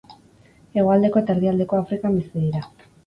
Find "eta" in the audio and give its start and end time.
1.23-1.35